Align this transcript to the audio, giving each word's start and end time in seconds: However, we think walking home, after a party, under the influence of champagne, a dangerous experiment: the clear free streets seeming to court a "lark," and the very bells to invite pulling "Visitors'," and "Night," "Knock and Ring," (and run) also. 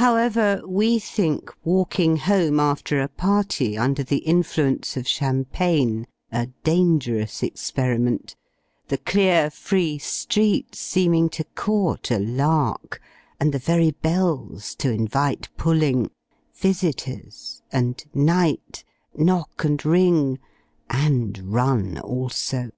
However, 0.00 0.62
we 0.66 0.98
think 0.98 1.52
walking 1.62 2.16
home, 2.16 2.58
after 2.58 2.98
a 2.98 3.08
party, 3.08 3.76
under 3.76 4.02
the 4.02 4.20
influence 4.24 4.96
of 4.96 5.06
champagne, 5.06 6.06
a 6.32 6.46
dangerous 6.64 7.42
experiment: 7.42 8.36
the 8.88 8.96
clear 8.96 9.50
free 9.50 9.98
streets 9.98 10.78
seeming 10.78 11.28
to 11.28 11.44
court 11.54 12.10
a 12.10 12.18
"lark," 12.18 13.02
and 13.38 13.52
the 13.52 13.58
very 13.58 13.90
bells 13.90 14.74
to 14.76 14.90
invite 14.90 15.50
pulling 15.58 16.10
"Visitors'," 16.54 17.60
and 17.70 18.02
"Night," 18.14 18.82
"Knock 19.14 19.62
and 19.62 19.84
Ring," 19.84 20.38
(and 20.88 21.52
run) 21.52 21.98
also. 21.98 22.70